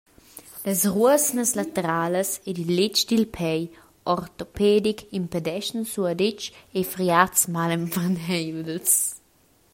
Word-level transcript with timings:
Las 0.65 0.81
ruosnas 0.93 1.51
lateralas 1.59 2.31
ed 2.49 2.57
il 2.63 2.71
letg 2.77 2.95
dil 3.09 3.25
pei 3.37 3.61
ortopedic 4.15 4.99
impedeschan 5.19 5.83
suadetsch 5.91 6.47
e 6.79 6.79
friads 6.91 7.41
malemperneivels. 7.53 8.91